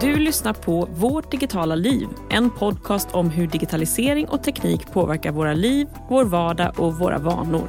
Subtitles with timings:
[0.00, 5.54] Du lyssnar på Vårt digitala liv, en podcast om hur digitalisering och teknik påverkar våra
[5.54, 7.68] liv, vår vardag och våra vanor.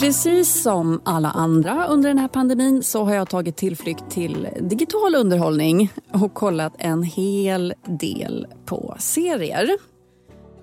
[0.00, 5.14] Precis som alla andra under den här pandemin så har jag tagit tillflykt till digital
[5.14, 9.97] underhållning och kollat en hel del på serier.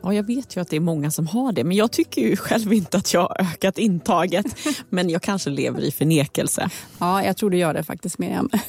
[0.06, 2.36] Ja, jag vet ju att det är många som har det, men jag tycker ju
[2.36, 4.46] själv inte att jag har ökat intaget.
[4.90, 6.70] Men jag kanske lever i förnekelse.
[6.98, 8.50] Ja, jag tror du gör det faktiskt, Miriam.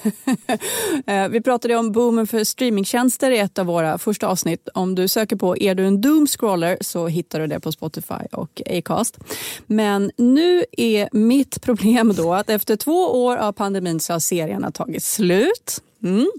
[1.07, 4.69] Eh, vi pratade om boomen för streamingtjänster i ett av våra första avsnitt.
[4.75, 8.63] Om du söker på Är du en doomscroller så hittar du det på Spotify och
[8.67, 9.19] Acast.
[9.67, 14.71] Men nu är mitt problem då att efter två år av pandemin så har serierna
[14.71, 15.83] tagit slut.
[16.03, 16.31] Mm.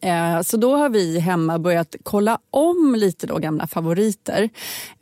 [0.00, 4.48] Eh, så då har vi hemma börjat kolla om lite då gamla favoriter.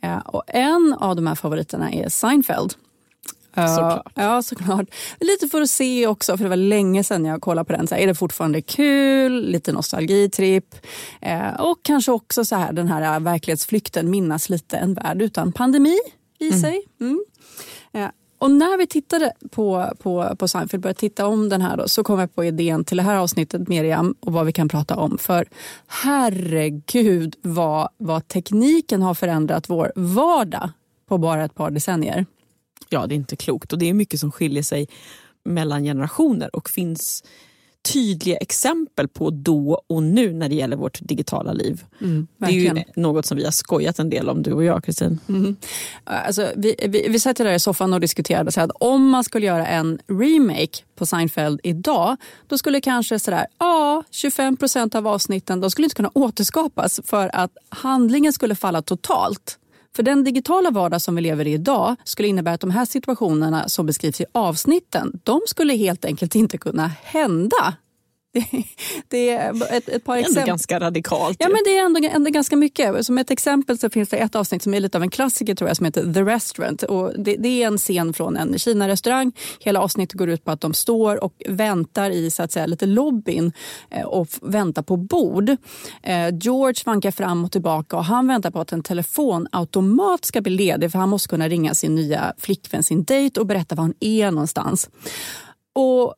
[0.01, 2.73] Eh, och en av de här favoriterna är Seinfeld.
[3.55, 4.11] Eh, såklart.
[4.15, 4.87] Ja, såklart.
[5.19, 7.87] Lite för att se också, för det var länge sedan jag kollade på den.
[7.87, 9.45] Så här, är det fortfarande kul?
[9.45, 10.75] Lite nostalgitripp.
[11.59, 15.97] Och kanske också så här, den här verklighetsflykten, minnas lite en värld utan pandemi
[16.39, 16.61] i mm.
[16.61, 16.81] sig.
[17.01, 17.23] Mm.
[18.39, 22.03] Och när vi tittade på, på, på Seinfeld, började titta om den här då, så
[22.03, 25.17] kom jag på idén till det här avsnittet Miriam och vad vi kan prata om.
[25.17, 25.49] För
[25.87, 30.69] herregud vad, vad tekniken har förändrat vår vardag
[31.07, 32.25] på bara ett par decennier.
[32.89, 34.87] Ja, det är inte klokt och det är mycket som skiljer sig
[35.45, 37.23] mellan generationer och finns
[37.81, 41.83] tydliga exempel på då och nu när det gäller vårt digitala liv.
[42.01, 44.83] Mm, det är ju något som vi har skojat en del om, du och jag
[44.83, 45.19] Kristin.
[45.29, 45.55] Mm.
[46.03, 49.45] Alltså, vi, vi, vi satt där i soffan och diskuterade så att om man skulle
[49.45, 55.61] göra en remake på Seinfeld idag, då skulle kanske sådär, ja, 25 procent av avsnitten
[55.61, 59.59] de skulle inte kunna återskapas för att handlingen skulle falla totalt.
[59.99, 63.69] För den digitala vardag som vi lever i idag skulle innebära att de här situationerna
[63.69, 67.73] som beskrivs i avsnitten, de skulle helt enkelt inte kunna hända.
[68.31, 68.45] Det,
[69.07, 70.47] det är ett, ett par det är exempel.
[70.47, 71.37] ganska radikalt.
[71.39, 73.05] Ja, men det är ändå, ändå ganska mycket.
[73.05, 75.69] Som ett exempel så finns det ett avsnitt som är lite av en klassiker tror
[75.69, 76.83] jag som heter The Restaurant.
[76.83, 79.31] Och det, det är en scen från en Kina-restaurang.
[79.59, 82.85] Hela avsnittet går ut på att de står och väntar i så att säga, lite
[82.85, 83.51] lobbyn
[83.89, 85.49] eh, och väntar på bord.
[86.03, 90.51] Eh, George vankar fram och tillbaka och han väntar på att en telefonautomat ska bli
[90.51, 93.93] ledig för han måste kunna ringa sin nya flickvän, sin dejt och berätta var han
[93.99, 94.89] är någonstans.
[95.75, 96.15] Och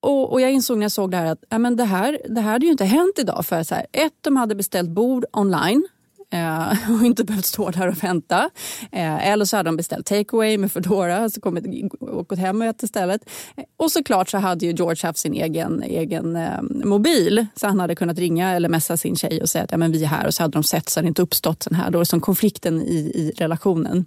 [0.00, 2.40] och, och, jag insåg när jag såg det här att ja, men det, här, det
[2.40, 3.46] här hade ju inte hänt idag.
[3.46, 5.88] För så här, ett, de hade beställt bord online
[6.32, 8.50] eh, och inte behövt stå där och vänta.
[8.92, 12.66] Eh, eller så hade de beställt takeaway med Foodora och kommit, och gått hem och
[12.66, 13.30] ätit istället.
[13.56, 17.80] Eh, och såklart så hade ju George haft sin egen, egen eh, mobil så han
[17.80, 20.26] hade kunnat ringa eller messa sin tjej och säga att ja, men vi är här
[20.26, 22.82] och så hade de sett så hade det inte uppstått den här då, som konflikten
[22.82, 24.06] i, i relationen.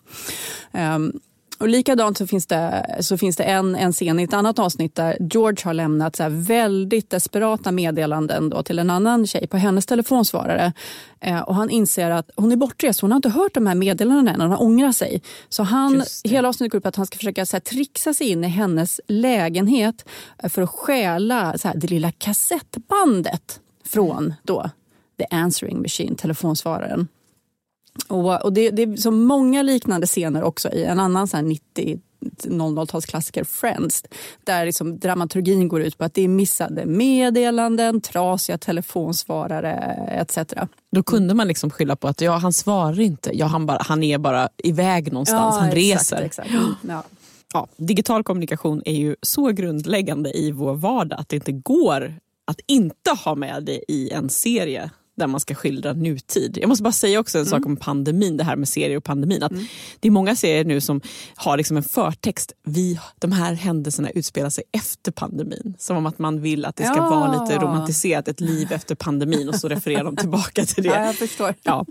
[0.72, 1.13] Ehm,
[1.62, 4.96] och likadant så finns det, så finns det en, en scen i ett annat avsnitt
[4.96, 9.86] där George har lämnat så väldigt desperata meddelanden då till en annan tjej på hennes
[9.86, 10.74] telefonsvarare.
[11.20, 14.34] Eh, och han inser att hon är bortrest, hon har inte hört de här meddelandena
[14.34, 15.22] än och han ångrar sig.
[15.50, 18.30] Så han, hela avsnittet går ut på att han ska försöka så här, trixa sig
[18.30, 20.06] in i hennes lägenhet
[20.44, 24.70] för att stjäla så här, det lilla kassettbandet från då,
[25.18, 27.08] the answering machine, telefonsvararen.
[28.07, 32.00] Och, och det, det, är så många liknande scener också i en annan så 90
[32.44, 34.03] 00-talsklassiker Friends
[34.44, 39.73] där liksom dramaturgin går ut på att det är missade meddelanden, trasiga telefonsvarare
[40.12, 40.53] etc.
[40.91, 44.03] Då kunde man liksom skylla på att ja, han svarar inte, ja, han, bara, han
[44.03, 46.22] är bara iväg någonstans, ja, han exakt, reser.
[46.22, 46.50] Exakt.
[46.88, 47.03] Ja.
[47.53, 52.16] Ja, digital kommunikation är ju så grundläggande i vår vardag att det inte går
[52.47, 54.91] att inte ha med det i en serie
[55.22, 56.58] där man ska skildra nutid.
[56.62, 57.50] Jag måste bara säga också en mm.
[57.50, 59.44] sak om pandemin, det här med serier och pandemin.
[59.44, 59.66] Att mm.
[60.00, 61.02] Det är många serier nu som
[61.36, 62.52] har liksom en förtext.
[62.64, 65.76] Vi, de här händelserna utspelar sig efter pandemin.
[65.80, 67.10] Som om att man vill att det ska ja.
[67.10, 70.90] vara lite romantiserat, ett liv efter pandemin och så refererar de tillbaka till det.
[70.90, 71.56] Ja, jag förstår.
[71.64, 71.86] Ja.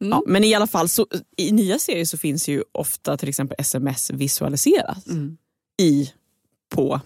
[0.00, 0.10] Mm.
[0.10, 1.06] Ja, men i alla fall, så,
[1.36, 5.36] i nya serier så finns ju ofta till exempel sms visualiserat mm.
[5.82, 6.10] i,
[6.74, 7.00] på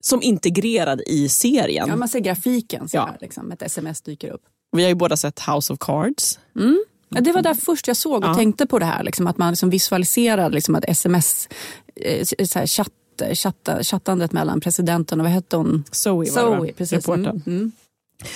[0.00, 1.88] som integrerad i serien.
[1.88, 3.06] Ja, man ser grafiken så ja.
[3.06, 4.42] här, liksom, ett sms dyker upp.
[4.72, 6.38] Vi har ju båda sett House of Cards.
[6.56, 6.84] Mm.
[7.08, 8.34] Ja, det var där först jag såg och ja.
[8.34, 9.02] tänkte på det här.
[9.02, 11.48] Liksom, att man liksom visualiserade liksom, ett sms,
[11.96, 12.92] eh, så här, chatt,
[13.34, 15.84] chatta, chattandet mellan presidenten och vad hette hon?
[15.90, 17.08] Zoe, Zoe precis.
[17.08, 17.42] Mm.
[17.46, 17.72] Mm.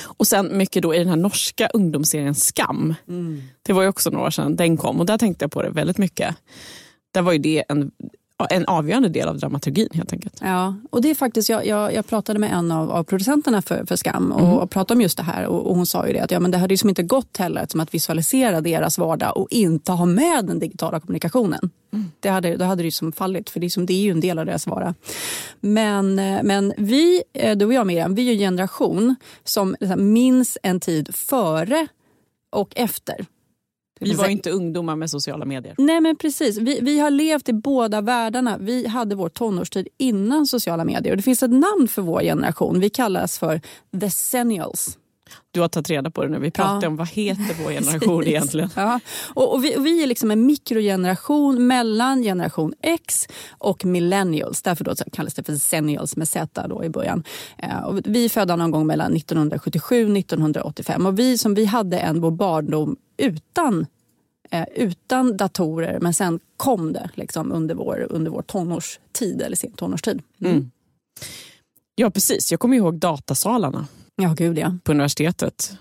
[0.05, 2.95] Och sen mycket då i den här norska ungdomsserien Skam.
[3.09, 3.43] Mm.
[3.63, 5.71] Det var ju också några år sedan den kom och där tänkte jag på det
[5.71, 6.37] väldigt mycket.
[7.13, 7.91] Där var ju det en
[8.51, 10.39] en avgörande del av dramaturgin helt enkelt.
[10.41, 13.85] Ja, och det är faktiskt, jag, jag, jag pratade med en av, av producenterna för,
[13.87, 14.53] för Skam och, Mm.
[14.53, 16.51] och pratade om just det här och, och hon sa ju det att ja, men
[16.51, 20.07] det hade ju som inte gått heller som att visualisera deras vardag och inte ha
[20.07, 21.71] med den digitala kommunikationen.
[22.21, 24.11] Det hade, då hade det ju som fallit för det är, som, det är ju
[24.11, 24.95] en del av deras vardag.
[25.61, 29.77] Men, eh, men vi, eh, du och jag Miriam, vi är ju en generation som
[29.81, 31.87] liksom minns en tid före
[32.53, 33.27] och efter.
[34.01, 35.75] Vi var inte ungdomar med sociala medier.
[35.79, 38.59] Nej men precis, vi, vi har levt i båda världarna.
[38.59, 41.13] Vi hade vår tonårstid innan sociala medier.
[41.13, 42.81] Och det finns ett namn för vår generation.
[42.81, 43.61] Vi kallas för
[44.01, 44.97] the senials.
[45.53, 46.39] Du har tagit reda på det nu.
[46.39, 46.89] Vi pratar Ja.
[46.89, 48.71] om vad heter vår generation egentligen.
[48.77, 49.01] Ja.
[49.35, 54.63] Och, och vi, och vi är liksom en mikrogeneration mellan generation X och millennials.
[54.63, 57.25] Därför då kallas det för senials med Z då i början.
[57.59, 61.07] Eh, och vi är födda någon gång mellan 1977 och 1985.
[61.07, 63.87] Och vi, som vi hade en vår barndom utan
[64.51, 69.73] eh, utan datorer men sen kom det liksom under, vår, under vår tonårstid eller sen
[69.73, 70.23] tonårstid.
[70.41, 70.71] Mm.
[71.95, 73.87] Ja precis, jag kommer ihåg datasalarna
[74.23, 74.77] Ja, gud ja.
[74.85, 75.73] på universitetet.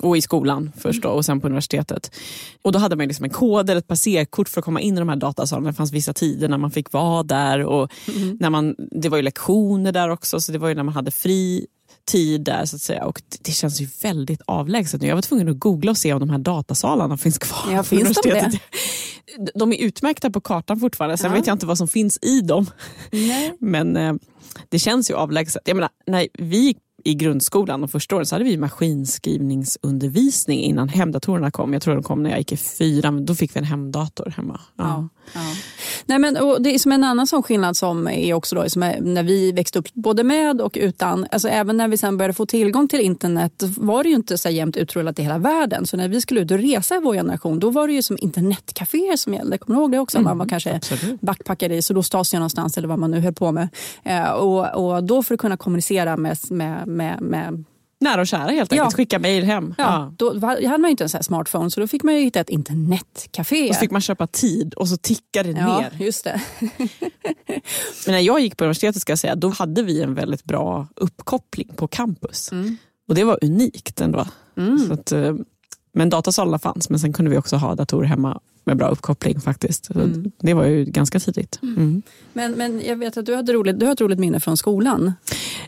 [0.00, 2.14] Och i skolan först då, och sen på universitetet.
[2.62, 4.98] Och då hade man liksom en kod eller ett passerkort för att komma in i
[4.98, 5.70] de här datasalarna.
[5.70, 7.64] Det fanns vissa tider när man fick vara där.
[7.64, 7.92] Och
[8.40, 11.10] när man, det var ju lektioner där också, så det var ju när man hade
[11.10, 11.66] fri
[12.06, 13.04] tid där så att säga.
[13.04, 15.06] Och det, det känns ju väldigt avlägset nu.
[15.08, 17.72] Jag var tvungen att googla och se om de här datasalarna finns kvar.
[17.72, 18.62] Ja, finns de universitetet.
[19.54, 21.36] De är utmärkta på kartan fortfarande, sen Ja.
[21.36, 22.66] vet jag inte vad som finns i dem.
[23.12, 23.54] Nej.
[23.60, 24.14] Men eh,
[24.68, 25.62] det känns ju avlägset.
[25.64, 30.88] Jag menar, när vi gick i grundskolan de första åren så hade vi maskinskrivningsundervisning innan
[30.88, 31.72] hemdatorerna kom.
[31.72, 34.60] Jag tror de kom när jag gick i fyran, då fick vi en hemdator hemma.
[34.76, 35.08] Ja.
[35.34, 35.40] Ja.
[36.06, 38.82] Nej, men, och det är som en annan sån skillnad som är också då, som
[38.82, 41.26] är, när vi växte upp både med och utan.
[41.30, 44.48] Alltså, även när vi sen började få tillgång till internet var det ju inte så
[44.48, 45.86] jämnt utrullat i hela världen.
[45.86, 48.18] Så när vi skulle ut och resa i vår generation då var det ju som
[48.20, 49.58] internetcaféer som gällde.
[49.58, 50.20] Kommer du ihåg det också?
[50.20, 51.20] Man var kanske absolut.
[51.20, 53.68] backpackade i Sydostasien någonstans eller vad man nu höll på med.
[54.04, 57.64] Eh, och, och då för att kunna kommunicera med, med, med, med
[58.00, 58.96] Nära och kära helt enkelt, Ja.
[58.96, 59.74] skicka mejl hem.
[59.78, 60.12] Ja, Ja.
[60.16, 62.50] Då hade man ju inte en sån smartphone så då fick man ju hitta ett
[62.50, 63.68] internetcafé.
[63.68, 65.96] Och så fick man köpa tid och så tickade det ja, ner.
[66.04, 66.40] just det.
[68.06, 70.86] Men när jag gick på universitetet ska jag säga, då hade vi en väldigt bra
[70.96, 72.50] uppkoppling på campus.
[73.08, 74.26] Och det var unikt ändå.
[74.86, 75.34] Så att, eh,
[75.94, 79.84] men datasalarna fanns, men sen kunde vi också ha datorer hemma med bra uppkoppling faktiskt.
[79.84, 79.92] Så
[80.38, 81.58] Det var ju ganska tidigt.
[81.62, 82.02] Mm.
[82.32, 85.12] Men, men jag vet att du, hade roligt, du har ett roligt minne från skolan.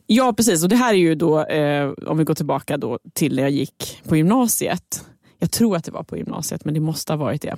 [0.07, 0.63] Ja, precis.
[0.63, 3.51] Och det här är ju då, eh, om vi går tillbaka då till när jag
[3.51, 5.05] gick på gymnasiet.
[5.39, 7.57] Jag tror att det var på gymnasiet, men det måste ha varit det.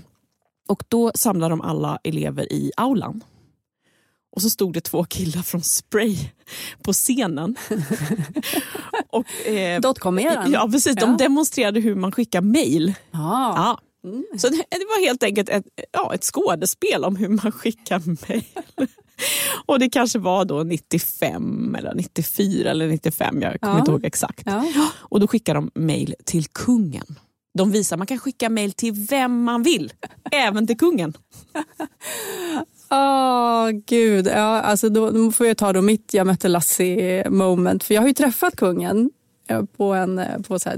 [0.68, 3.24] Och då samlade de alla elever i aulan.
[4.36, 6.16] Och så stod det två killar från Spray
[6.82, 7.56] på scenen.
[9.08, 10.52] och, eh, Dotcom-eran.
[10.52, 10.96] Ja, precis.
[10.96, 11.16] De Ja.
[11.16, 12.94] demonstrerade hur man skickar mejl.
[13.10, 13.78] Ja.
[14.02, 14.38] Ja.
[14.38, 18.44] Så det, det var helt enkelt ett, ja, ett skådespel om hur man skickar mejl.
[19.66, 23.78] Och det kanske var då 95 eller 94 eller 95, jag kommer Ja.
[23.80, 24.42] inte ihåg exakt.
[24.46, 24.64] Ja.
[24.92, 27.06] Och då skickar de mejl till kungen.
[27.58, 29.92] De visar att man kan skicka mejl till vem man vill,
[30.32, 31.16] även till kungen.
[32.90, 34.26] Åh, gud.
[34.26, 37.84] Ja, alltså då, då får jag ta då mitt jag mötte Lassie moment.
[37.84, 39.10] För jag har ju träffat kungen
[39.76, 40.70] på en eh, på så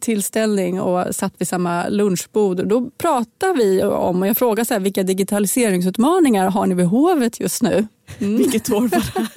[0.00, 2.66] tillställning och satt vid samma lunchbord.
[2.68, 7.40] Då pratar vi om, och jag frågar så här, vilka digitaliseringsutmaningar har ni vid hovet
[7.40, 7.86] just nu?
[8.18, 9.28] Vilket år var det?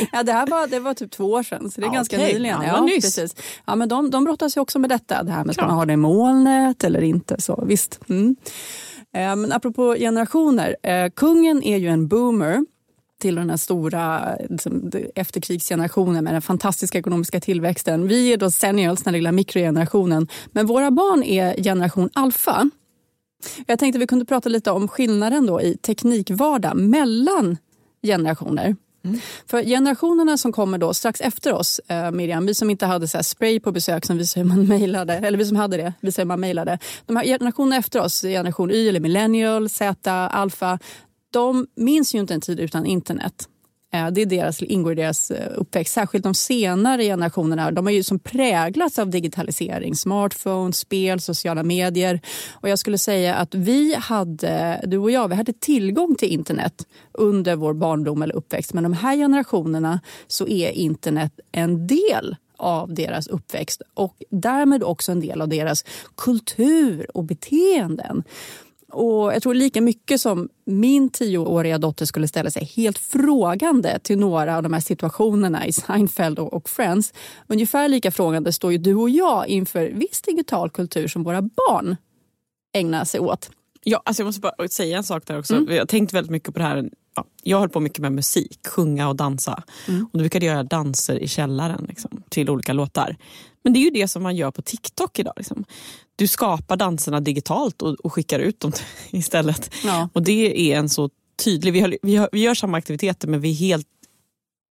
[0.12, 2.16] Ja, det här var, det var typ två år sedan, så det är Ja, ganska
[2.16, 2.32] okej.
[2.32, 2.62] nyligen.
[2.66, 3.04] Ja, var nyss.
[3.16, 3.36] precis.
[3.66, 5.70] Ja, men de, de brottas ju också med detta, det här med ska Klart.
[5.70, 7.36] man ha det i molnet eller inte.
[7.38, 8.00] Så, visst.
[8.08, 8.36] Mm.
[9.16, 12.64] Eh, Men apropå generationer, eh, kungen är ju en boomer
[13.20, 18.08] till den här stora liksom, efterkrigsgenerationen med den fantastiska ekonomiska tillväxten.
[18.08, 20.28] Vi är då seniors, den lilla mikrogenerationen.
[20.46, 22.70] Men våra barn är generation alfa.
[23.66, 27.56] Jag tänkte vi kunde prata lite om skillnaden då i teknikvardag mellan
[28.02, 28.76] generationer.
[29.46, 33.22] För generationerna som kommer då strax efter oss, eh, Miriam, vi som inte hade så
[33.22, 36.28] spray på besök som visar hur man mejlade, eller vi som hade det, visar hur
[36.28, 36.78] man mejlade.
[37.06, 40.78] De här generationerna efter oss, generation Y eller millennial, Z, alfa,
[41.36, 43.48] de minns ju inte en tid utan internet.
[43.92, 45.94] Eh, det är deras, ingår i deras eh, uppväxt.
[45.94, 47.70] Särskilt de senare generationerna.
[47.70, 49.94] De har ju som präglats av digitalisering.
[49.94, 52.20] Smartphones, spel, sociala medier.
[52.52, 56.86] Och jag skulle säga att vi hade, du och jag, vi hade tillgång till internet
[57.12, 58.72] under vår barndom eller uppväxt.
[58.72, 65.12] Men de här generationerna så är internet en del av deras uppväxt och därmed också
[65.12, 68.24] en del av deras kultur och beteenden.
[68.92, 74.18] Och jag tror lika mycket som min tioåriga dotter skulle ställa sig helt frågande till
[74.18, 77.12] några av de här situationerna i Seinfeld och Friends.
[77.46, 81.96] Ungefär lika frågande står ju du och jag inför viss digital kultur som våra barn
[82.74, 83.50] ägnar sig åt.
[83.84, 85.54] Ja, alltså jag måste bara säga en sak där också.
[85.54, 85.74] Mm.
[85.74, 88.66] Jag har tänkt väldigt mycket på det här ja, jag höll på mycket med musik,
[88.66, 89.62] sjunga och dansa.
[89.88, 90.04] Mm.
[90.04, 93.16] Och då brukade jag göra danser i källaren liksom, till olika låtar.
[93.62, 95.34] Men det är ju det som man gör på TikTok idag.
[95.36, 95.64] Liksom.
[96.16, 98.72] Du skapar danserna digitalt och, och skickar ut dem
[99.10, 99.70] istället.
[99.84, 100.08] Ja.
[100.12, 101.10] Och det är en så
[101.44, 103.86] tydlig, vi, har, vi, har, vi gör samma aktiviteter men vi är helt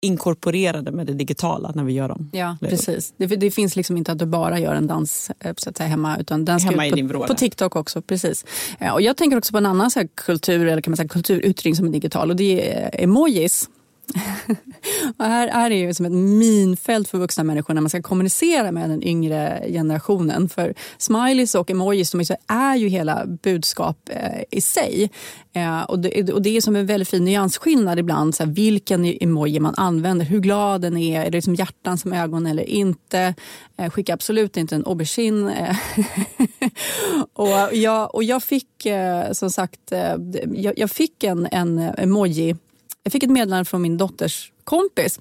[0.02, 2.30] inkorporerade med det digitala när vi gör dem.
[2.32, 3.14] Ja, precis.
[3.16, 5.88] Det, det, finns liksom inte att du bara gör en dans eh, så att säga,
[5.88, 8.02] hemma utan den ska hemma ut på, på, TikTok också.
[8.02, 8.44] Precis.
[8.78, 11.76] Ja, och jag tänker också på en annan så kultur, eller kan man säga, kulturyttring
[11.76, 13.68] som är digital och det är emojis
[15.16, 18.72] och här är det ju som ett minfält för vuxna människor när man ska kommunicera
[18.72, 20.48] med den yngre generationen.
[20.48, 25.10] För smileys och emojis de är ju hela budskap eh, i sig.
[25.52, 28.34] Eh, och, det, och det är som en väldigt fin nyansskillnad ibland.
[28.34, 32.12] Så här, vilken emoji man använder, hur glad den är, är det liksom hjärtan som
[32.12, 33.34] ögon eller inte.
[33.76, 35.48] Eh, skicka absolut inte en aubergine.
[35.48, 35.76] Eh,
[37.32, 40.14] och, jag, och jag fick eh, som sagt eh,
[40.54, 42.56] jag, jag fick en, en emoji
[43.02, 45.20] jag fick ett meddelande från min dotters kompis.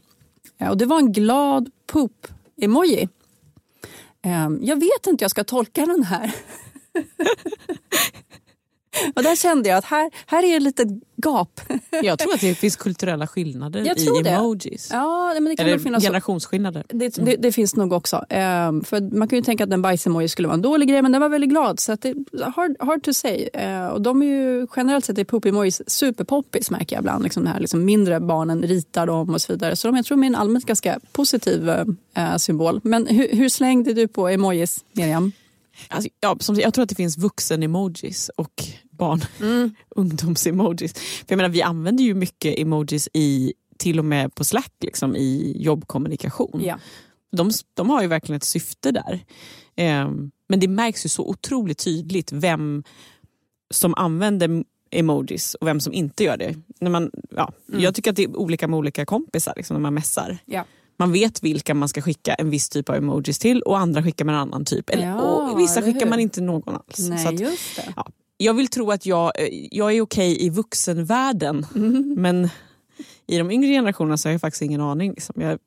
[0.70, 3.10] Och Det var en glad poop-emoji.
[4.22, 6.36] Ehm, jag vet inte hur jag ska tolka den här.
[9.16, 11.62] Och där kände jag att här, här är ett litet gap.
[12.04, 14.90] Jag tror att det finns kulturella skillnader i emojis.
[14.92, 16.84] Ja, men det kan Eller finnas generationsskillnader.
[16.88, 18.16] Det, det, det, finns nog också.
[18.16, 21.12] Um, för man kan ju tänka att en bajsemoji skulle vara en dålig grej men
[21.12, 21.80] den var väldigt glad.
[21.80, 22.14] Så det
[22.56, 23.50] hard, hard to say.
[23.58, 27.24] Uh, och de är ju generellt sett är poop-emojis superpoppis märker jag ibland.
[27.24, 29.76] Liksom det här, liksom mindre barnen ritar dem och så vidare.
[29.76, 32.80] Så de, jag tror de är en allmänt ganska positiv uh, symbol.
[32.84, 35.32] Men hur, hur slängde du på emojis, Miriam?
[35.88, 39.76] Alltså, ja, som, jag tror att det finns vuxen-emojis och barn mm.
[39.90, 40.94] ungdoms-emojis.
[40.94, 45.16] För jag menar, vi använder ju mycket emojis i, till och med på Slack liksom,
[45.16, 46.62] i jobbkommunikation.
[46.64, 46.80] Ja.
[47.32, 49.26] De, de har ju verkligen ett syfte där.
[50.04, 52.84] Um, men det märks ju så otroligt tydligt vem
[53.72, 56.56] som använder emojis och vem som inte gör det.
[56.80, 57.82] När man, ja, mm.
[57.82, 60.38] Jag tycker att det är olika med olika kompisar liksom, när man mässar.
[60.46, 60.66] Ja.
[61.00, 64.26] Man vet vilka man ska skicka en viss typ av emojis till och andra skickar
[64.26, 64.90] man en annan typ.
[64.90, 67.10] Eller, ja, och vissa skickar man inte någon alls.
[67.10, 67.94] Nej, så att, just det.
[67.96, 69.32] Ja, jag vill tro att jag,
[69.72, 72.14] jag är okej i vuxenvärlden mm.
[72.18, 72.50] men
[73.28, 75.12] i de yngre generationerna så har jag faktiskt ingen aning.
[75.12, 75.42] Liksom.
[75.42, 75.60] Jag,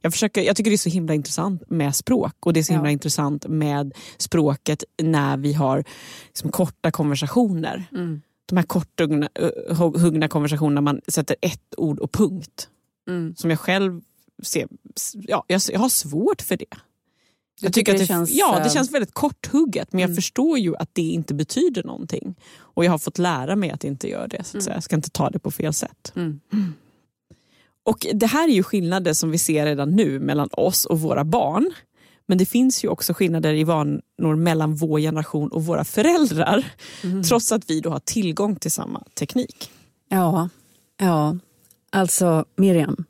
[0.00, 2.72] jag, försöker, jag tycker det är så himla intressant med språk och det är så
[2.72, 5.84] himla intressant med språket när vi har
[6.26, 7.84] liksom, korta konversationer.
[7.92, 8.20] Mm.
[8.46, 12.68] De här korthuggna konversationerna man sätter ett ord och punkt.
[13.08, 13.34] Mm.
[13.36, 14.00] Som jag själv
[14.42, 14.68] ser,
[15.12, 16.76] ja, jag, jag har svårt för det.
[17.60, 18.30] Jag tycker, att det, känns...
[18.30, 20.16] Ja, det eh, känns väldigt korthugget men jag mm.
[20.16, 22.34] förstår ju att det inte betyder någonting.
[22.58, 24.44] Och jag har fått lära mig att det inte gör det.
[24.44, 24.74] Så att mm.
[24.74, 26.12] Jag ska inte ta det på fel sätt.
[26.16, 26.40] Mm.
[27.82, 31.24] Och Det här är ju skillnader som vi ser redan nu mellan oss och våra
[31.24, 31.72] barn.
[32.26, 36.64] Men det finns ju också skillnader i vanor mellan vår generation och våra föräldrar.
[37.02, 37.22] Mm.
[37.22, 39.70] Trots att vi då har tillgång till samma teknik.
[40.08, 40.48] Ja,
[40.96, 41.36] ja.
[41.90, 43.04] alltså Miriam.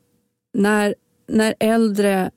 [0.53, 0.95] När,
[1.31, 2.31] när äldre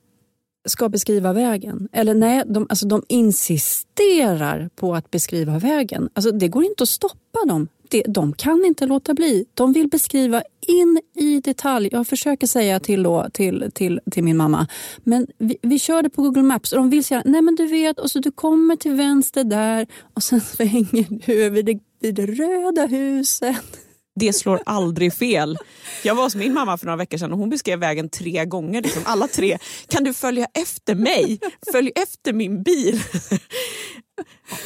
[0.65, 1.89] ska beskriva vägen.
[1.91, 6.09] Eller nej, de, alltså de insisterar på att beskriva vägen.
[6.13, 7.67] Alltså det går inte att stoppa dem.
[7.89, 9.45] Det, de kan inte låta bli.
[9.53, 11.89] De vill beskriva in i detalj.
[11.91, 14.67] Jag försöker säga till, då, till, till, till min mamma,
[15.03, 17.67] men vi, vi kör det på Google Maps och de vill säga, nej men du
[17.67, 22.15] vet, och så du kommer till vänster där och sen svänger du över det, vid
[22.15, 23.84] det röda huset
[24.15, 25.57] det slår aldrig fel.
[26.03, 28.81] Jag var hos min mamma för några veckor sedan och hon beskrev vägen tre gånger.
[28.81, 29.57] Liksom, alla tre.
[29.87, 31.39] Kan du följa efter mig?
[31.71, 33.01] Följ efter min bil.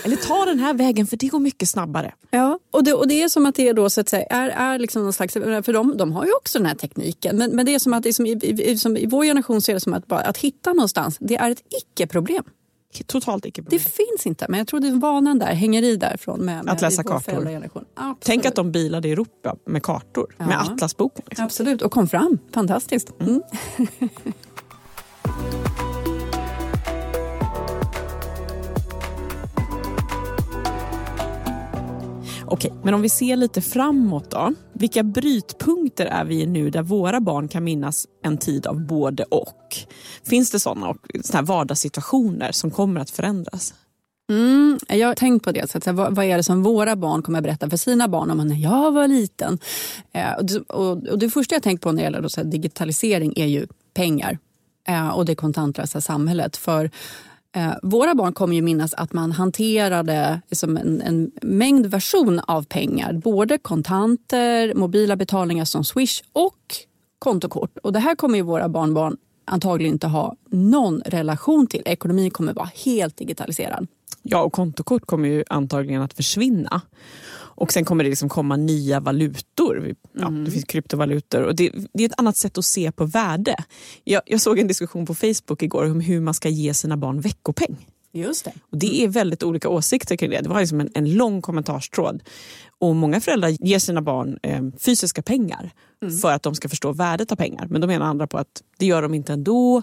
[0.03, 2.13] Eller ta den här vägen för det går mycket snabbare.
[2.31, 4.49] Ja, och det, och det är som att det är då så att säga, är,
[4.49, 7.37] är liksom någon slags, för de, de har ju också den här tekniken.
[7.37, 9.23] Men, men det är som att liksom, det är som i, i, som i vår
[9.23, 12.43] generation så är det som att, bara, att hitta någonstans, det är ett icke-problem.
[13.05, 13.79] Totalt icke-problem.
[13.83, 16.39] Det finns inte, men jag tror det vanan där hänger i därifrån.
[16.39, 18.15] Med, med att läsa kartor.
[18.19, 20.45] Tänk att de bilade i Europa med kartor, ja.
[20.45, 21.23] med Atlasboken.
[21.27, 21.45] Liksom.
[21.45, 22.39] Absolut, och kom fram.
[22.53, 23.11] Fantastiskt.
[23.19, 23.41] Mm.
[32.51, 34.53] Okej, men om vi ser lite framåt då.
[34.73, 39.23] Vilka brytpunkter är vi i nu där våra barn kan minnas en tid av både
[39.23, 39.77] och?
[40.23, 43.73] Finns det sådana, sådana vardagssituationer som kommer att förändras?
[44.29, 45.71] Mm, jag har tänkt på det.
[45.71, 48.31] Så att, vad, vad, är det som våra barn kommer att berätta för sina barn
[48.31, 49.59] om när jag var liten?
[50.11, 52.47] Eh, och, och, och, det första jag tänkt på när det gäller då, så här,
[52.47, 54.37] digitalisering är ju pengar
[54.87, 56.57] eh, och det kontantlösa samhället.
[56.57, 56.91] För
[57.55, 62.63] Eh, våra barn kommer ju minnas att man hanterade liksom en, en, mängd version av
[62.63, 63.13] pengar.
[63.13, 66.75] Både kontanter, mobila betalningar som Swish och
[67.19, 67.77] kontokort.
[67.77, 71.81] Och det här kommer ju våra barnbarn antagligen inte ha någon relation till.
[71.85, 73.87] Ekonomin kommer vara helt digitaliserad.
[74.21, 76.81] Ja, och kontokort kommer ju antagligen att försvinna.
[77.59, 79.95] Och sen kommer det liksom komma nya valutor.
[80.13, 80.45] Ja, mm.
[80.45, 83.55] Det finns kryptovalutor och det, det, är ett annat sätt att se på värde.
[84.03, 87.21] Jag, jag såg en diskussion på Facebook igår om hur man ska ge sina barn
[87.21, 87.87] veckopeng.
[88.13, 88.53] Just det.
[88.71, 90.41] Och det är väldigt olika åsikter kring det.
[90.41, 92.23] Det var liksom en, en lång kommentarstråd.
[92.79, 96.17] Och många föräldrar ger sina barn eh, fysiska pengar mm.
[96.17, 97.67] för att de ska förstå värdet av pengar.
[97.69, 99.81] Men då menar andra på att det gör de inte ändå.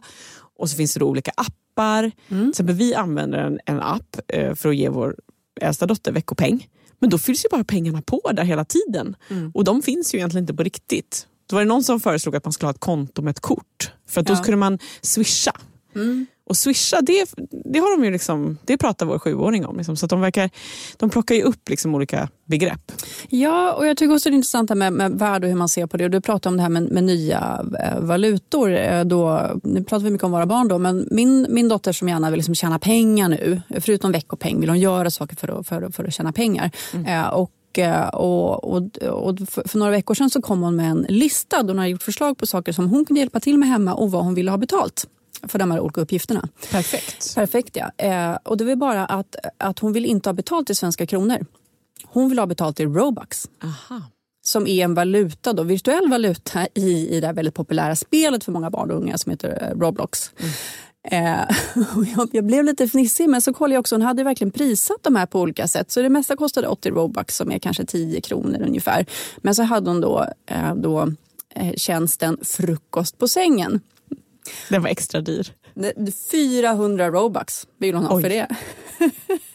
[0.58, 2.12] Och så finns det olika appar.
[2.28, 2.48] Mm.
[2.48, 5.16] Exempel vi använder en, en app eh, för att ge vår
[5.60, 6.68] äldsta dotter veckopeng.
[6.98, 9.16] Men då fylls ju bara pengarna på där hela tiden.
[9.28, 9.50] Mm.
[9.54, 11.26] Och de finns ju egentligen inte på riktigt.
[11.46, 13.92] Då var det någon som föreslog att man skulle ha ett konto med ett kort.
[14.08, 14.42] För att då ja.
[14.42, 15.52] kunde man swisha.
[15.94, 16.26] Mm.
[16.48, 17.34] Och swisha, det,
[17.64, 19.76] det, har de ju liksom, det pratar vår sjuåring om.
[19.76, 20.50] Liksom, så de, verkar,
[20.96, 22.92] de plockar ju upp liksom olika begrepp.
[23.28, 25.86] Ja, och jag tycker också det är intressant med, med värde och hur man ser
[25.86, 26.08] på det.
[26.08, 28.76] du pratar om det här med, med nya eh, valutor.
[28.76, 32.08] Eh, då, nu pratar vi mycket om våra barn då, men min, min dotter som
[32.08, 35.90] gärna vill liksom tjäna pengar nu, förutom veckopeng, vill hon göra saker för att, för,
[35.90, 36.70] för att tjäna pengar.
[36.92, 37.06] Mm.
[37.06, 37.52] Eh, och
[38.12, 41.78] och, och, och, för några veckor sedan så kom hon med en lista då hon
[41.78, 44.34] hade gjort förslag på saker som hon kunde hjälpa till med hemma och vad hon
[44.34, 45.06] ville ha betalt
[45.42, 46.48] för de här olika uppgifterna.
[46.70, 47.34] Perfekt.
[47.34, 48.04] Perfekt ja.
[48.04, 51.46] Eh, och det är bara att, att hon vill inte ha betalt i svenska kronor.
[52.04, 53.48] Hon vill ha betalt i Robux.
[53.62, 54.02] Aha.
[54.42, 58.52] Som är en valuta, då, virtuell valuta i, i det här väldigt populära spelet för
[58.52, 60.30] många barn och unga som heter eh, Roblox.
[60.38, 60.52] Mm.
[61.10, 61.56] Eh,
[62.16, 65.16] jag, jag, blev lite fnissig men så kollade jag också, hon hade verkligen prissatt de
[65.16, 65.90] här på olika sätt.
[65.90, 69.06] Så det mesta kostade 80 Robux som är kanske 10 kronor ungefär.
[69.36, 71.12] Men så hade hon då, eh, då
[71.54, 73.80] eh, tjänsten frukost på sängen.
[74.68, 75.52] Den var extra dyr.
[76.30, 78.22] 400 robux vill hon ha Oj.
[78.22, 78.46] för det.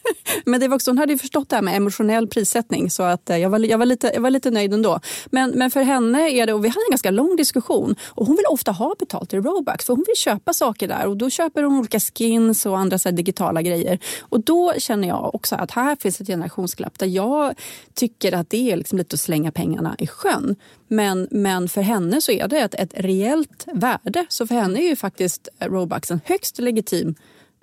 [0.46, 3.30] Men det var också, hon hade ju förstått det här med emotionell prissättning så att
[3.30, 5.00] eh, jag, var, jag, var lite, jag var lite nöjd ändå.
[5.26, 8.36] Men, men för henne är det, och vi hade en ganska lång diskussion och hon
[8.36, 11.62] vill ofta ha betalt i Robux för hon vill köpa saker där och då köper
[11.62, 13.98] hon olika skins och andra så digitala grejer.
[14.20, 17.54] Och då känner jag också att här finns ett generationsglapp där jag
[17.94, 20.56] tycker att det är liksom lite att slänga pengarna i sjön.
[20.88, 24.26] Men, men för henne så är det ett, ett reellt värde.
[24.28, 27.14] Så för henne är ju faktiskt eh, Robux en högst legitim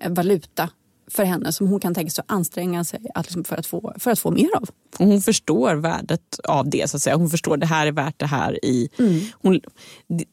[0.02, 0.70] eh, valuta
[1.12, 3.94] för henne som hon kan tänka sig att anstränga sig att liksom för, att få,
[4.00, 4.70] för att få mer av.
[4.98, 6.90] Hon förstår värdet av det.
[6.90, 7.16] så att säga.
[7.16, 8.66] Hon förstår att det här är värt det här.
[8.66, 9.20] i mm.
[9.42, 9.60] hon,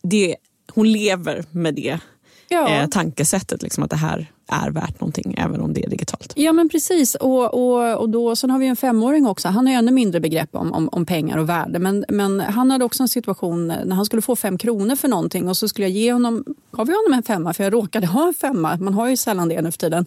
[0.02, 0.36] det,
[0.74, 2.00] hon lever med det
[2.48, 2.68] ja.
[2.68, 3.62] eh, tankesättet.
[3.62, 6.32] Liksom, att det här är värt någonting även om det är digitalt.
[6.36, 7.14] Ja men precis.
[7.14, 9.48] Och, och, och då, sen har vi en femåring också.
[9.48, 11.78] Han har ännu mindre begrepp om, om, om, pengar och värde.
[11.78, 15.48] Men, men han hade också en situation när han skulle få fem kronor för någonting
[15.48, 18.26] och så skulle jag ge honom, gav jag honom en femma för jag råkade ha
[18.28, 18.76] en femma.
[18.76, 20.06] Man har ju sällan det nu för tiden.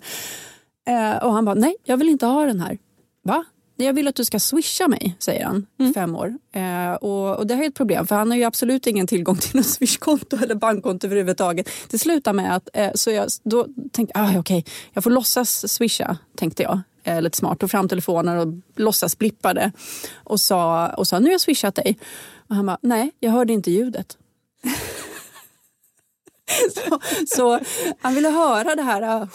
[0.88, 2.78] Eh, och han bara, nej jag vill inte ha den här.
[3.24, 3.46] Va?
[3.76, 5.66] Jag vill att du ska swisha mig, säger han.
[5.80, 5.94] Mm.
[5.94, 6.38] Fem år.
[6.52, 9.38] Eh, och, och, det här är ett problem för han har ju absolut ingen tillgång
[9.38, 11.70] till något swishkonto eller bankkonto överhuvudtaget.
[11.90, 14.64] Det slutar med att, eh, så jag då tänkte ah, okej, okay,
[14.94, 16.82] jag får låtsas swisha, tänkte jag.
[17.04, 17.60] Eh, lite smart.
[17.60, 19.72] Tog fram telefonen och låtsas blippade
[20.14, 21.98] och sa, och sa nu har jag swishat dig.
[22.50, 24.18] Och han bara, nej jag hörde inte ljudet.
[26.76, 27.60] så, så,
[28.02, 29.28] han ville höra det här ja.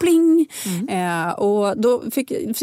[0.00, 0.48] pling.
[0.66, 0.88] Mm.
[0.88, 2.56] Eh, och då fick, jag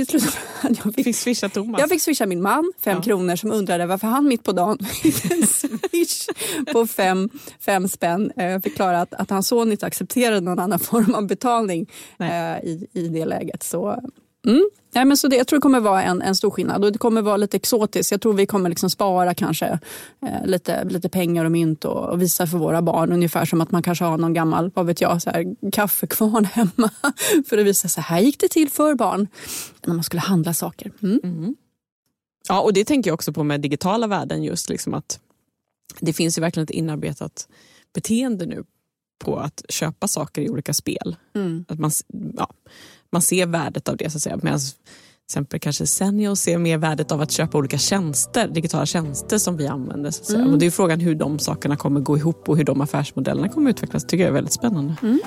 [0.96, 1.80] fick, fick swisha Thomas.
[1.82, 3.04] Jag fick swisha min man fem ja.
[3.04, 6.28] kronor som undrade varför han mitt på dagen fick en swish
[6.72, 8.32] på fem, fem spänn.
[8.38, 11.88] Eh, jag förklarade att, att hans son inte accepterade någon annan form av betalning
[12.20, 13.64] eh, i, i det läget.
[13.64, 14.02] Så
[14.48, 14.70] Mm.
[14.94, 17.00] Nej, men så det, jag tror det kommer vara en, en stor skillnad och det
[17.00, 18.12] kommer vara lite exotiskt.
[18.12, 19.80] Jag tror vi kommer liksom spara kanske
[20.22, 23.72] eh, lite, lite pengar och mynt och, och, visa för våra barn ungefär som att
[23.72, 26.90] man kanske har någon gammal, vad vet jag, så här, kaffekvarn hemma
[27.50, 29.28] för att visa så här gick det till för barn
[29.86, 30.92] när man skulle handla saker.
[31.04, 31.20] Mm.
[31.24, 31.56] Mm.
[32.50, 35.20] Ja, och det tänker jag också på med digitala värden just liksom att
[36.00, 37.48] det finns ju verkligen ett inarbetat
[37.94, 38.64] beteende nu
[39.20, 41.16] på att köpa saker i olika spel.
[41.36, 41.66] Mm.
[41.68, 41.92] Att man,
[42.38, 42.50] ja,
[43.12, 44.10] man ser värdet av det.
[44.10, 44.40] Så att säga.
[44.42, 44.60] Medan
[45.28, 49.68] exempel kanske Senio ser mer värdet av att köpa olika tjänster, digitala tjänster som vi
[49.68, 50.12] använder.
[50.12, 50.36] Så.
[50.36, 50.52] Mm.
[50.52, 53.70] Och det är frågan hur de sakerna kommer gå ihop och hur de affärsmodellerna kommer
[53.70, 54.04] utvecklas.
[54.04, 54.96] Det tycker jag är väldigt spännande.
[55.02, 55.20] Mm.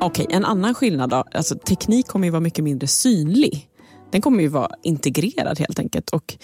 [0.00, 1.24] Okej, en annan skillnad då.
[1.34, 3.68] Alltså, teknik kommer ju vara mycket mindre synlig.
[4.10, 6.10] Den kommer ju vara integrerad helt enkelt.
[6.10, 6.36] Och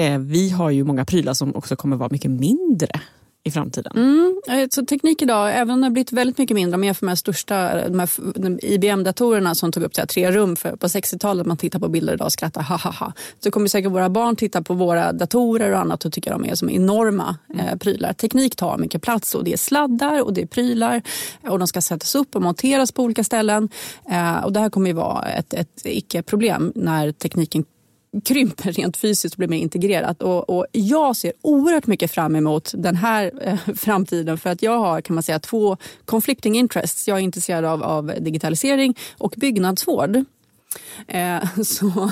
[0.00, 3.00] Eh, vi har ju många prylar som också kommer vara mycket mindre
[3.44, 3.92] i framtiden.
[3.96, 6.86] Mm, eh, så teknik idag, även om det har blivit väldigt mycket mindre om man
[6.86, 7.88] jämför med de största
[8.34, 11.46] de IBM-datorerna som tog upp här, tre rum för, på 60-talet.
[11.46, 13.12] Man tittar på bilder idag och skrattar ha ha ha.
[13.44, 16.54] Så kommer säkert våra barn titta på våra datorer och annat och tycka de är
[16.54, 17.66] som enorma mm.
[17.66, 18.12] eh, prylar.
[18.12, 21.02] Teknik tar mycket plats och det är sladdar och det är prylar
[21.48, 23.68] och de ska sättas upp och monteras på olika ställen.
[24.10, 27.64] Eh, och det här kommer ju vara ett, ett icke-problem när tekniken
[28.24, 30.22] krymper rent fysiskt och blir mer integrerat.
[30.22, 34.78] Och, och, jag ser oerhört mycket fram emot den här eh, framtiden för att jag
[34.78, 37.08] har kan man säga två conflicting interests.
[37.08, 40.24] Jag är intresserad av, av digitalisering och byggnadsvård.
[41.08, 42.10] Eh, så,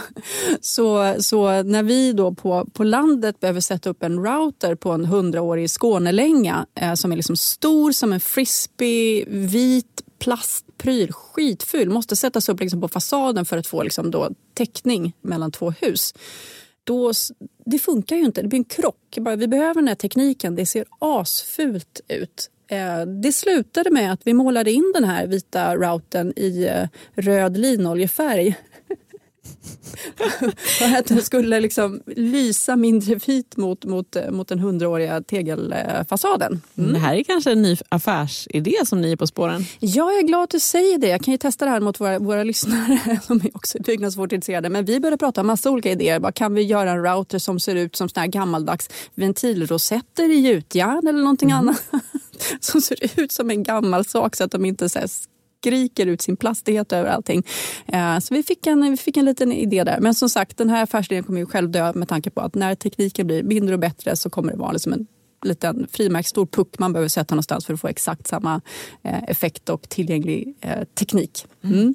[0.61, 5.04] så, så när vi då på, på landet behöver sätta upp en router på en
[5.04, 12.48] hundraårig Skånelänga eh, som är liksom stor som en frisbee, vit plastpryl, skitful, måste sättas
[12.48, 16.14] upp liksom på fasaden för att få liksom då täckning mellan två hus.
[16.85, 17.12] Då,
[17.66, 19.18] det funkar ju inte, det blir en krock.
[19.37, 22.50] Vi behöver den här tekniken, det ser asfult ut.
[22.70, 27.57] Eh, det slutade med att vi målade in den här vita routern i eh, röd
[27.57, 28.57] linoljefärg
[30.78, 36.62] för att den skulle liksom lysa mindre vit mot, mot, mot den hundraåriga tegelfasaden.
[36.78, 36.92] Mm.
[36.92, 39.64] Det här är kanske en ny affärsidé som ni är på spåren?
[39.80, 41.08] Jag är glad att du säger det.
[41.08, 44.68] Jag kan ju testa det här mot våra, våra lyssnare som är också byggnadsvårdsintresserade.
[44.68, 46.20] Men vi började prata om massa olika idéer.
[46.20, 50.34] Bara, kan vi göra en router som ser ut som såna här gammaldags ventilrosetter i
[50.34, 51.58] gjutjärn eller någonting mm.
[51.58, 51.82] annat?
[52.61, 54.98] som ser ut som en gammal sak så att de inte så
[55.61, 57.42] skriker ut sin plastighet över allting.
[57.87, 60.01] Eh, så vi fick, en, vi fick en liten idé där.
[60.01, 62.75] Men som sagt, den här affärsidén kommer ju själv dö med tanke på att när
[62.75, 65.07] tekniken blir mindre och bättre så kommer det vara liksom en
[65.44, 68.61] liten frimärkt stor puck man behöver sätta någonstans för att få exakt samma
[69.03, 71.47] eh, effekt och tillgänglig eh, teknik.
[71.64, 71.79] Mm.
[71.79, 71.94] mm.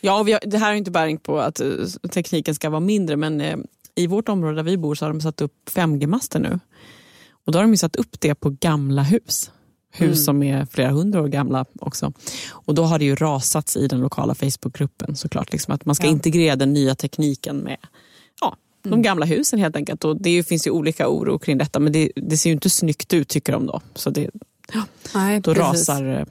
[0.00, 1.60] Ja, och har, det här är inte bäring på att
[2.12, 3.64] tekniken ska vara mindre men
[3.94, 6.58] i vårt område där vi bor så har de satt upp 5G-master nu.
[7.44, 9.50] Och då har de satt upp det på gamla hus
[9.90, 10.16] hus mm.
[10.16, 12.12] som är flera hundra år gamla också.
[12.50, 15.52] Och då har det ju rasats i den lokala Facebookgruppen såklart.
[15.52, 16.10] Liksom att man ska ja.
[16.10, 17.76] integrera den nya tekniken med
[18.40, 18.90] ja, mm.
[18.90, 20.04] de gamla husen helt enkelt.
[20.04, 23.14] Och det finns ju olika oro kring detta men det, det ser ju inte snyggt
[23.14, 23.80] ut tycker de då.
[23.94, 24.30] Så det,
[24.72, 24.82] ja,
[25.14, 25.88] Nej, då precis.
[25.88, 26.24] rasar eh,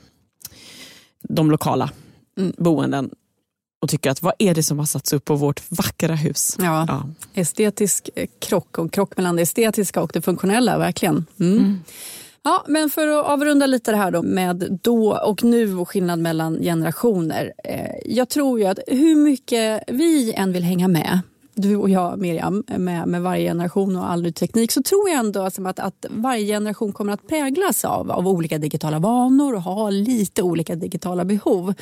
[1.23, 1.91] de lokala
[2.37, 2.53] mm.
[2.57, 3.09] boenden
[3.81, 6.55] och tycker att vad är det som har satts upp på vårt vackra hus?
[6.59, 7.09] Ja, ja.
[7.33, 11.25] Estetisk eh, krock och krock mellan det estetiska och det funktionella, verkligen.
[11.39, 11.79] Mm.
[12.43, 16.19] Ja, men för att avrunda lite det här då med då och nu och skillnad
[16.19, 17.53] mellan generationer.
[17.63, 21.19] Eh, jag tror ju att hur mycket vi än vill hänga med
[21.61, 25.19] du och jag, Miriam, med, med varje generation och all ny teknik så tror jag
[25.19, 29.89] ändå att, att varje generation kommer att präglas av, av olika digitala vanor och ha
[29.89, 31.73] lite olika digitala behov.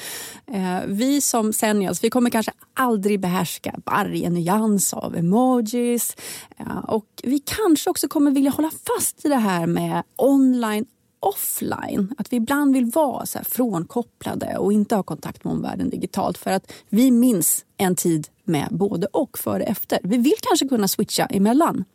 [0.48, 6.16] Eh, vi som seniors vi kommer kanske aldrig behärska varje nyans av emojis
[6.58, 10.86] eh, och vi kanske också kommer vilja hålla fast i det här med online
[11.20, 12.14] offline.
[12.18, 16.38] Att vi ibland vill vara så här frånkopplade och inte ha kontakt med omvärlden digitalt
[16.38, 20.00] för att vi minns en tid med både och, före och efter.
[20.04, 21.86] Vi vill kanske kunna switcha emellan.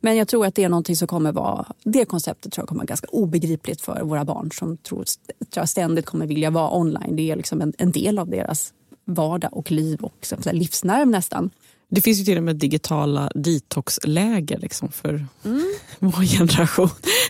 [0.00, 2.78] Men jag tror att det är någonting som kommer vara, det konceptet tror jag kommer
[2.78, 5.06] vara ganska obegripligt för våra barn som tror, tror
[5.54, 7.16] jag ständigt kommer vilja vara online.
[7.16, 8.72] Det är liksom en, en del av deras
[9.04, 11.50] vardag och liv och så livsnerv nästan.
[11.88, 15.74] Det finns ju till och med digitala detoxläger liksom för mm.
[15.98, 16.88] vår generation.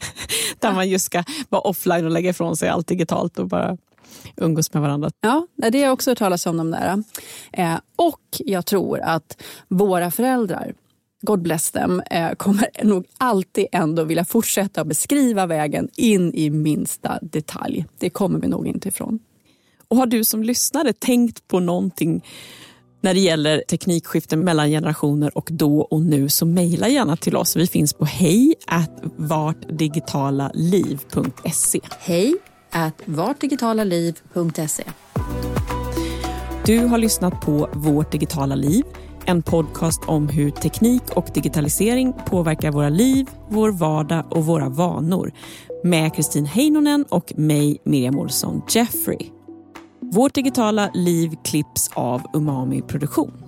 [0.58, 3.76] Där man just ska vara offline och lägga ifrån sig allt digitalt och bara
[4.36, 5.10] umgås med varandra.
[5.20, 6.56] Ja, det har jag också hört talas om.
[6.56, 7.02] De där.
[7.52, 10.74] Eh, och jag tror att våra föräldrar
[11.24, 17.18] God bless them, eh, kommer nog alltid ändå vilja fortsätta beskriva vägen in i minsta
[17.22, 17.86] detalj.
[17.98, 19.18] Det kommer vi nog inte ifrån.
[19.88, 22.24] Och har du som lyssnare tänkt på någonting
[23.00, 27.56] när det gäller teknikskiften mellan generationer och då och nu så mejla gärna till oss.
[27.56, 28.54] Vi finns på hej
[29.16, 31.80] vartdigitalaliv.se.
[31.98, 32.34] Hej
[33.04, 34.84] vartdigitalaliv.se.
[36.66, 38.84] Du har lyssnat på Vårt digitala liv,
[39.24, 45.32] en podcast om hur teknik och digitalisering påverkar våra liv, vår vardag och våra vanor
[45.84, 49.30] med Kristin Heinonen och mig, Miriam Olsson Jeffrey.
[50.00, 53.43] Vårt digitala liv klipps av Umami Produktion.